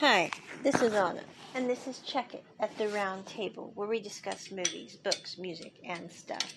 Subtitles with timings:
[0.00, 0.30] Hi,
[0.62, 1.22] this is Anna,
[1.54, 5.72] and this is Check It at the Round Table, where we discuss movies, books, music,
[5.86, 6.54] and stuff.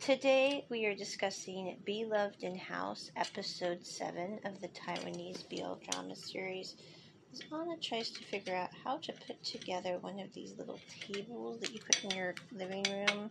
[0.00, 6.16] Today we are discussing Be Loved in House, episode 7 of the Taiwanese BL drama
[6.16, 6.76] series.
[7.34, 11.60] As Anna tries to figure out how to put together one of these little tables
[11.60, 13.28] that you put in your living room.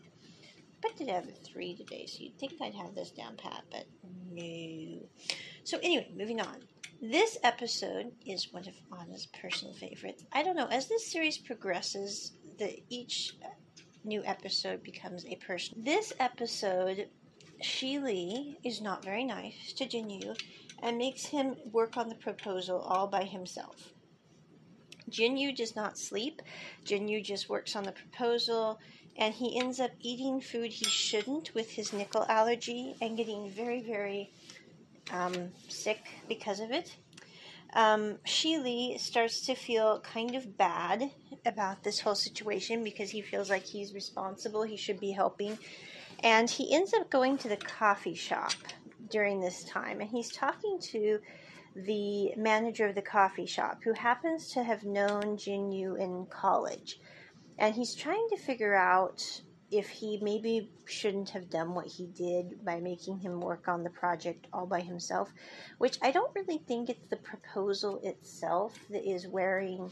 [0.98, 3.88] Did have three today, so you'd think I'd have this down pat, but
[4.32, 5.00] no.
[5.64, 6.58] So anyway, moving on.
[7.04, 10.24] This episode is one of Anna's personal favorites.
[10.32, 13.34] I don't know, as this series progresses, the each
[14.04, 15.84] new episode becomes a person.
[15.84, 17.10] This episode,
[17.60, 20.40] Shi Li is not very nice to Jinyu
[20.84, 23.94] and makes him work on the proposal all by himself.
[25.10, 26.40] Jinyu does not sleep.
[26.86, 28.80] Jinyu just works on the proposal
[29.18, 33.82] and he ends up eating food he shouldn't with his nickel allergy and getting very,
[33.82, 34.30] very
[35.12, 36.96] um, sick because of it.
[37.74, 41.10] Um, Li starts to feel kind of bad
[41.46, 45.58] about this whole situation because he feels like he's responsible, he should be helping.
[46.24, 48.54] And he ends up going to the coffee shop
[49.10, 51.20] during this time and he's talking to
[51.76, 57.00] the manager of the coffee shop who happens to have known Jinyu in college.
[57.58, 62.64] And he's trying to figure out if he maybe shouldn't have done what he did
[62.64, 65.32] by making him work on the project all by himself,
[65.78, 69.92] which I don't really think it's the proposal itself that is wearing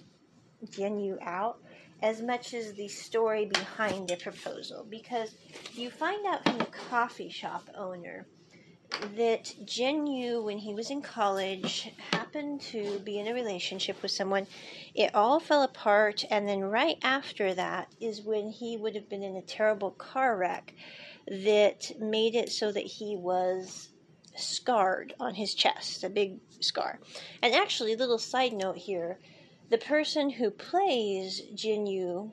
[0.66, 1.58] Jinyu out
[2.02, 5.34] as much as the story behind the proposal because
[5.74, 8.28] you find out from the coffee shop owner
[9.16, 14.48] that Jinyu, when he was in college, happened to be in a relationship with someone.
[14.94, 19.24] It all fell apart, and then right after that is when he would have been
[19.24, 20.74] in a terrible car wreck
[21.28, 23.90] that made it so that he was
[24.36, 27.00] scarred on his chest, a big scar.
[27.42, 29.20] And actually, little side note here
[29.70, 32.32] the person who plays Jinyu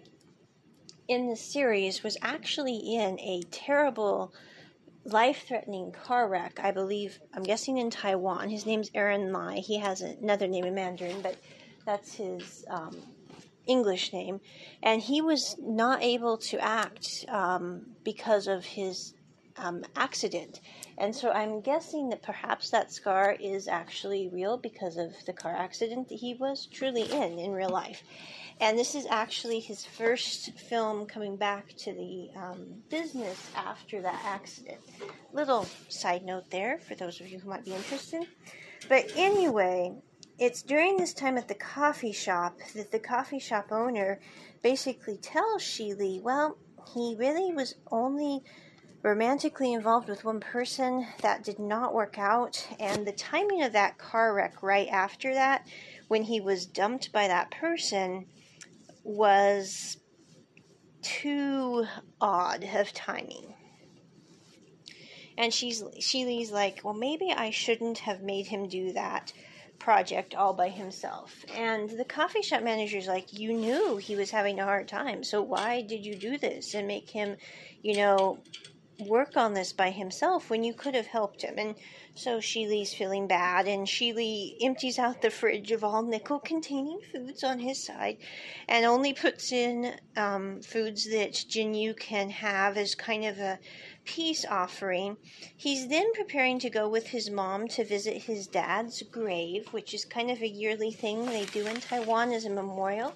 [1.06, 4.32] in the series was actually in a terrible
[5.06, 8.48] life threatening car wreck, I believe, I'm guessing in Taiwan.
[8.48, 9.56] His name's Aaron Lai.
[9.56, 11.36] He has another name in Mandarin, but
[11.84, 12.96] that's his um,
[13.66, 14.40] English name.
[14.82, 19.14] And he was not able to act um, because of his
[19.58, 20.60] um, accident.
[20.98, 25.54] And so I'm guessing that perhaps that scar is actually real because of the car
[25.54, 28.02] accident that he was truly in in real life.
[28.58, 34.22] And this is actually his first film coming back to the um, business after that
[34.24, 34.80] accident.
[35.32, 38.26] Little side note there for those of you who might be interested.
[38.88, 39.92] But anyway,
[40.38, 44.20] it's during this time at the coffee shop that the coffee shop owner
[44.62, 46.56] basically tells Shi Li, well,
[46.94, 48.42] he really was only
[49.06, 53.96] romantically involved with one person that did not work out and the timing of that
[53.98, 55.64] car wreck right after that
[56.08, 58.26] when he was dumped by that person
[59.04, 59.96] was
[61.02, 61.86] too
[62.20, 63.54] odd of timing.
[65.38, 69.32] And she's Shi Li's like, well, maybe I shouldn't have made him do that
[69.78, 71.44] project all by himself.
[71.54, 75.42] And the coffee shop manager's like, you knew he was having a hard time, so
[75.42, 77.36] why did you do this and make him,
[77.82, 78.40] you know,
[78.98, 81.54] work on this by himself when you could have helped him?
[81.58, 81.74] And
[82.14, 86.38] so Shi Li's feeling bad, and Shi Li empties out the fridge of all nickel
[86.38, 88.16] containing foods on his side
[88.68, 93.58] and only puts in um, foods that Jinyu can have as kind of a
[94.04, 95.16] peace offering.
[95.56, 100.04] He's then preparing to go with his mom to visit his dad's grave, which is
[100.04, 103.14] kind of a yearly thing they do in Taiwan as a memorial.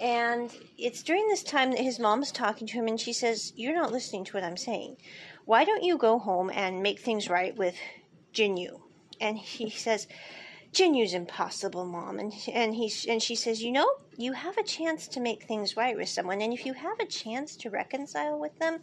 [0.00, 3.74] And it's during this time that his mom talking to him, and she says, You're
[3.74, 4.96] not listening to what I'm saying
[5.44, 7.76] why don't you go home and make things right with
[8.32, 8.80] Jinyu?
[9.20, 10.06] And he says,
[10.72, 12.18] Jinyu's impossible, mom.
[12.18, 13.86] And and he and she says, you know,
[14.16, 17.06] you have a chance to make things right with someone, and if you have a
[17.06, 18.78] chance to reconcile with them,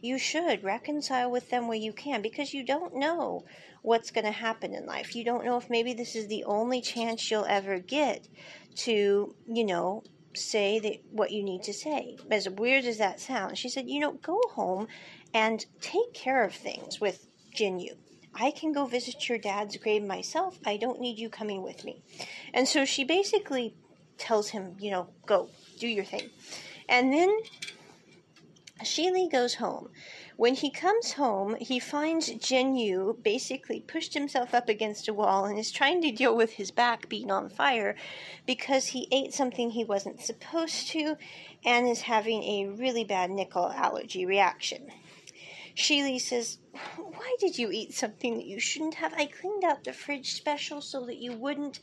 [0.00, 3.44] you should reconcile with them where you can, because you don't know
[3.82, 5.14] what's going to happen in life.
[5.14, 8.26] You don't know if maybe this is the only chance you'll ever get
[8.76, 10.02] to, you know,
[10.34, 12.16] say that what you need to say.
[12.30, 14.88] As weird as that sounds, she said, you know, go home
[15.32, 17.96] and take care of things with Jinyu.
[18.34, 20.58] I can go visit your dad's grave myself.
[20.66, 22.02] I don't need you coming with me.
[22.52, 23.74] And so she basically
[24.18, 26.30] tells him, you know, go, do your thing.
[26.88, 27.30] And then
[28.82, 29.88] Shi Li goes home.
[30.36, 35.56] When he comes home, he finds Jinyu basically pushed himself up against a wall and
[35.56, 37.94] is trying to deal with his back being on fire
[38.44, 41.16] because he ate something he wasn't supposed to
[41.64, 44.90] and is having a really bad nickel allergy reaction.
[45.74, 46.58] Shi Li says,
[46.96, 49.14] Why did you eat something that you shouldn't have?
[49.14, 51.78] I cleaned out the fridge special so that you wouldn't.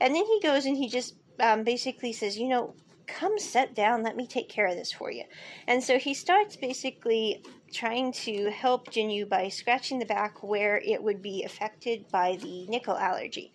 [0.00, 2.74] And then he goes and he just um, basically says, you know,
[3.06, 5.24] come sit down, let me take care of this for you.
[5.66, 7.42] And so he starts basically
[7.72, 12.66] trying to help Jinyu by scratching the back where it would be affected by the
[12.66, 13.52] nickel allergy.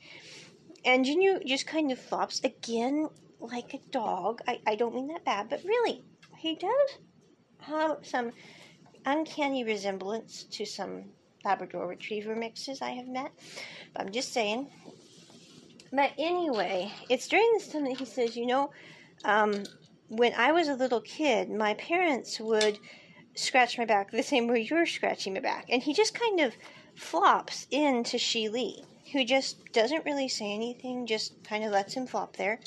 [0.86, 3.08] And Jinyu just kind of flops again
[3.40, 4.42] like a dog.
[4.48, 6.04] I, I don't mean that bad, but really,
[6.38, 6.98] he does
[7.60, 8.32] have some
[9.06, 11.06] uncanny resemblance to some
[11.44, 13.32] Labrador Retriever mixes I have met.
[13.94, 14.70] But I'm just saying.
[15.92, 18.72] But anyway, it's during this time that he says, you know,
[19.24, 19.64] um,
[20.08, 22.80] when I was a little kid, my parents would
[23.36, 25.66] scratch my back the same way you're scratching my back.
[25.70, 26.54] And he just kind of
[26.96, 28.84] flops into Shi Li,
[29.14, 32.60] who just doesn't really say anything, just kind of lets him flop there.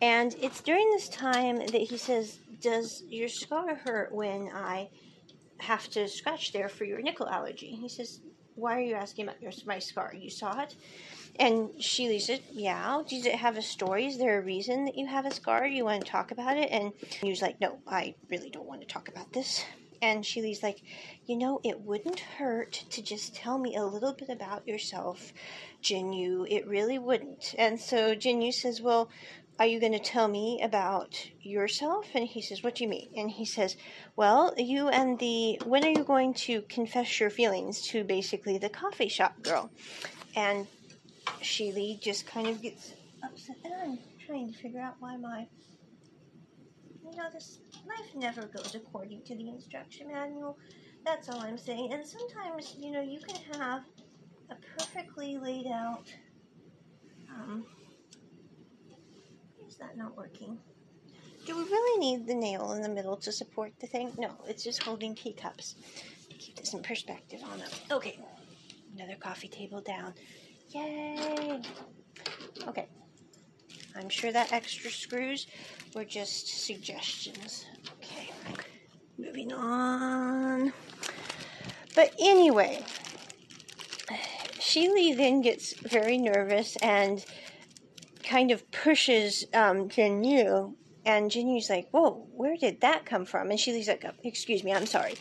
[0.00, 4.88] And it's during this time that he says, Does your scar hurt when I
[5.58, 7.78] have to scratch there for your nickel allergy?
[7.80, 8.20] He says,
[8.56, 10.12] Why are you asking about your, my scar?
[10.12, 10.74] You saw it?
[11.38, 13.02] And she says, Yeah.
[13.08, 14.06] Does it have a story?
[14.06, 15.66] Is there a reason that you have a scar?
[15.66, 16.70] You want to talk about it?
[16.70, 16.92] And
[17.22, 19.64] he was like, No, I really don't want to talk about this.
[20.02, 20.82] And Shi Li's like,
[21.26, 25.32] You know, it wouldn't hurt to just tell me a little bit about yourself,
[25.82, 26.46] Jinyu.
[26.50, 27.54] It really wouldn't.
[27.56, 29.08] And so Jinyu says, Well,
[29.58, 32.06] are you going to tell me about yourself?
[32.14, 33.10] And he says, What do you mean?
[33.16, 33.76] And he says,
[34.16, 38.68] Well, you and the, when are you going to confess your feelings to basically the
[38.68, 39.70] coffee shop girl?
[40.34, 40.66] And
[41.40, 42.92] Shi Li just kind of gets
[43.22, 43.56] upset.
[43.64, 45.46] And I'm trying to figure out why my,
[47.04, 50.58] you know, this life never goes according to the instruction manual.
[51.04, 51.92] That's all I'm saying.
[51.92, 53.82] And sometimes, you know, you can have
[54.50, 56.04] a perfectly laid out,
[57.30, 57.64] um,
[59.66, 60.58] is that not working?
[61.44, 64.12] Do we really need the nail in the middle to support the thing?
[64.16, 65.74] No, it's just holding teacups.
[66.38, 67.70] Keep this in perspective on them.
[67.90, 68.18] Okay,
[68.94, 70.14] another coffee table down.
[70.74, 71.60] Yay!
[72.66, 72.86] Okay,
[73.94, 75.46] I'm sure that extra screws
[75.94, 77.66] were just suggestions.
[77.98, 78.30] Okay,
[79.18, 80.72] moving on.
[81.94, 82.82] But anyway,
[84.58, 87.22] Shi Li then gets very nervous and
[88.22, 90.74] kind of pushes um, Jinyu,
[91.04, 94.72] and Jinyu's like, "Whoa, where did that come from?" And Shi Li's like, "Excuse me,
[94.72, 95.16] I'm sorry."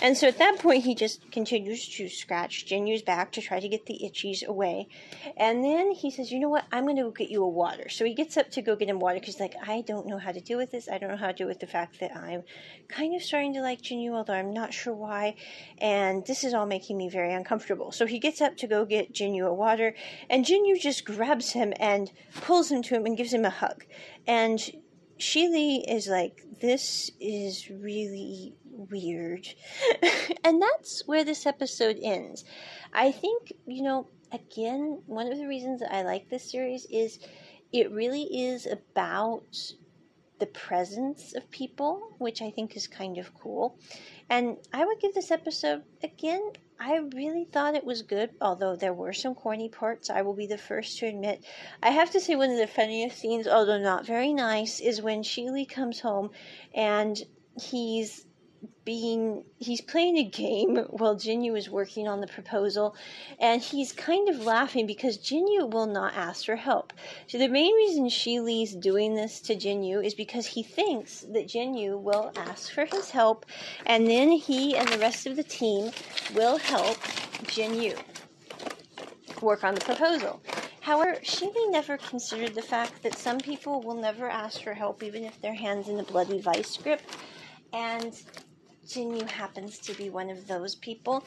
[0.00, 3.68] And so at that point, he just continues to scratch Jinyu's back to try to
[3.68, 4.88] get the itchies away.
[5.36, 6.64] And then he says, You know what?
[6.72, 7.88] I'm going to go get you a water.
[7.88, 10.18] So he gets up to go get him water because, he's like, I don't know
[10.18, 10.88] how to deal with this.
[10.88, 12.42] I don't know how to deal with the fact that I'm
[12.88, 15.36] kind of starting to like Jinyu, although I'm not sure why.
[15.78, 17.92] And this is all making me very uncomfortable.
[17.92, 19.94] So he gets up to go get Jinyu a water.
[20.30, 22.10] And Jinyu just grabs him and
[22.40, 23.84] pulls him to him and gives him a hug.
[24.26, 24.60] And
[25.22, 29.46] Shi Li is like, This is really weird.
[30.44, 32.44] and that's where this episode ends.
[32.92, 37.20] I think, you know, again, one of the reasons I like this series is
[37.72, 39.46] it really is about
[40.42, 43.78] the presence of people, which I think is kind of cool.
[44.28, 46.42] And I would give this episode, again,
[46.80, 50.48] I really thought it was good, although there were some corny parts, I will be
[50.48, 51.44] the first to admit.
[51.80, 55.22] I have to say, one of the funniest scenes, although not very nice, is when
[55.22, 56.30] Shi Li comes home
[56.74, 57.22] and
[57.60, 58.26] he's
[58.84, 62.96] being he's playing a game while Jinyu is working on the proposal
[63.38, 66.92] and he's kind of laughing because Jinyu will not ask for help.
[67.26, 71.46] So the main reason Shi Li's doing this to Jinyu is because he thinks that
[71.46, 73.46] Jinyu will ask for his help
[73.86, 75.92] and then he and the rest of the team
[76.34, 76.98] will help
[77.44, 77.98] Jinyu
[79.40, 80.40] work on the proposal.
[80.80, 85.02] However, Shi Li never considered the fact that some people will never ask for help
[85.02, 87.00] even if their hand's in a bloody vice grip
[87.72, 88.20] and
[88.86, 91.24] Jinyu happens to be one of those people.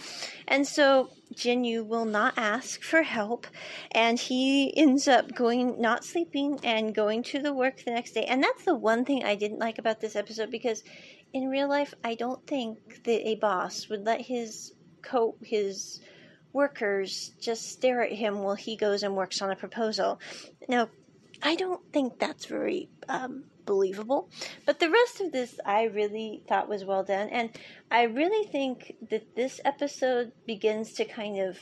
[0.48, 3.48] And so Jinyu will not ask for help
[3.92, 8.26] and he ends up going not sleeping and going to the work the next day.
[8.26, 10.84] And that's the one thing I didn't like about this episode because
[11.34, 16.02] in real life I don't think that a boss would let his co his
[16.54, 20.20] workers just stare at him while he goes and works on a proposal.
[20.70, 20.90] Now,
[21.46, 24.30] I don't think that's very um, believable.
[24.66, 27.30] But the rest of this I really thought was well done.
[27.30, 27.52] And
[27.92, 31.60] I really think that this episode begins to kind of,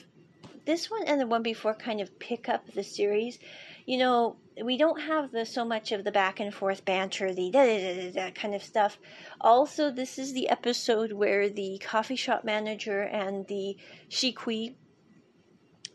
[0.66, 3.40] this one and the one before kind of pick up the series.
[3.86, 7.52] You know, we don't have the so much of the back and forth banter, the
[7.52, 8.98] da da da da kind of stuff.
[9.42, 13.76] Also, this is the episode where the coffee shop manager and the
[14.10, 14.76] Shikui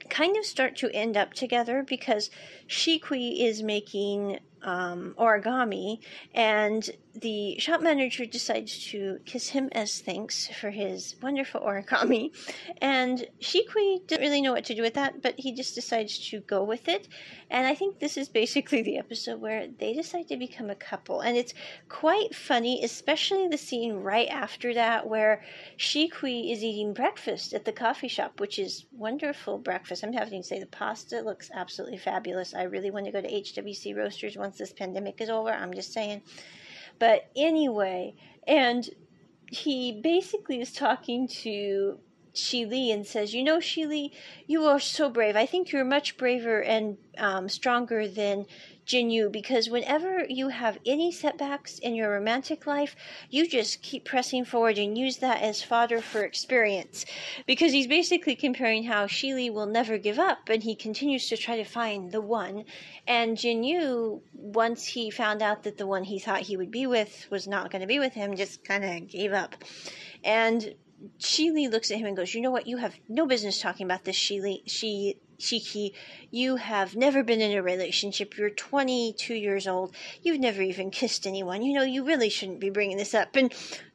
[0.09, 2.31] kind of start to end up together because
[2.69, 6.01] Shikui is making um, origami,
[6.35, 12.31] and the shop manager decides to kiss him as thanks for his wonderful origami.
[12.81, 16.41] And Shikui didn't really know what to do with that, but he just decides to
[16.41, 17.09] go with it.
[17.51, 21.21] And I think this is basically the episode where they decide to become a couple.
[21.21, 21.55] And it's
[21.89, 25.43] quite funny, especially the scene right after that where
[25.79, 30.05] Shikui is eating breakfast at the coffee shop, which is wonderful breakfast.
[30.05, 32.55] I'm having to say the pasta looks absolutely fabulous.
[32.55, 35.51] I really want to go to HWC Roasters once this pandemic is over.
[35.51, 36.23] I'm just saying.
[36.99, 38.15] But anyway,
[38.47, 38.89] and
[39.51, 41.99] he basically is talking to
[42.39, 44.11] Shili and says, You know, Shili,
[44.47, 45.37] you are so brave.
[45.37, 48.47] I think you're much braver and um, stronger than
[48.89, 52.97] Jinyu because whenever you have any setbacks in your romantic life,
[53.29, 57.05] you just keep pressing forward and use that as fodder for experience.
[57.47, 61.57] Because he's basically comparing how Shili will never give up and he continues to try
[61.57, 62.65] to find the one.
[63.07, 67.27] And Jinyu, once he found out that the one he thought he would be with
[67.31, 69.57] was not going to be with him, just kind of gave up.
[70.25, 70.75] And
[71.19, 72.67] Shili looks at him and goes, "You know what?
[72.67, 74.63] You have no business talking about this, Shili.
[74.67, 75.93] She Shiki,
[76.33, 78.37] you have never been in a relationship.
[78.37, 79.95] You're 22 years old.
[80.21, 81.63] You've never even kissed anyone.
[81.63, 83.53] You know, you really shouldn't be bringing this up." And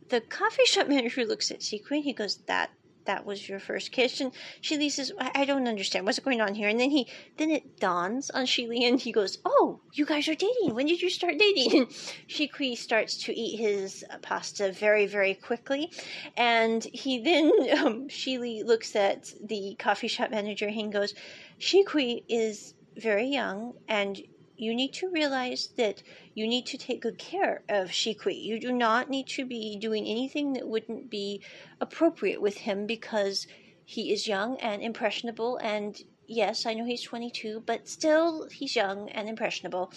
[0.08, 2.70] the coffee shop manager looks at and he goes, "That
[3.06, 4.22] that was your first kiss.
[4.22, 4.32] And
[4.62, 6.06] Shili says, I, don't understand.
[6.06, 6.70] What's going on here?
[6.70, 7.08] And then he,
[7.38, 10.74] then it dawns on Shili and he goes, Oh, you guys are dating.
[10.74, 11.78] When did you start dating?
[11.78, 15.92] And Shikui starts to eat his pasta very, very quickly.
[16.38, 21.14] And he then, um, Shili looks at the coffee shop manager and goes,
[21.60, 24.22] Shikui is very young and
[24.58, 28.44] you need to realize that you need to take good care of Shikui.
[28.44, 31.42] You do not need to be doing anything that wouldn't be
[31.82, 33.48] appropriate with him because
[33.86, 39.10] he is young and impressionable and yes, I know he's 22, but still he's young
[39.10, 39.92] and impressionable.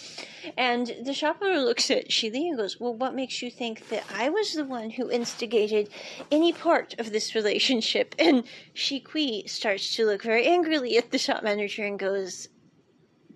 [0.57, 4.05] And the shop owner looks at Shili and goes, Well, what makes you think that
[4.13, 5.89] I was the one who instigated
[6.31, 8.15] any part of this relationship?
[8.27, 8.43] And
[8.75, 12.49] Shikui starts to look very angrily at the shop manager and goes,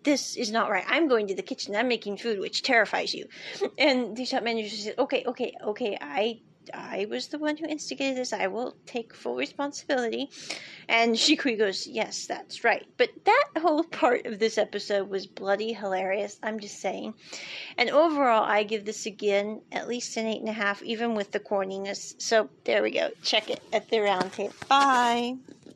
[0.03, 0.85] this is not right.
[0.89, 1.77] I'm going to the kitchen.
[1.77, 3.27] I'm making food, which terrifies you.
[3.79, 6.41] And the shop manager says, okay, okay, okay, I
[6.75, 8.33] I was the one who instigated this.
[8.33, 10.31] I will take full responsibility.
[10.89, 12.87] And Shikui goes, Yes, that's right.
[12.97, 16.39] But that whole part of this episode was bloody hilarious.
[16.43, 17.15] I'm just saying.
[17.77, 21.33] And overall, I give this again at least an eight and a half, even with
[21.33, 22.15] the corniness.
[22.21, 23.11] So there we go.
[23.23, 24.55] Check it at the round table.
[24.69, 25.37] Bye.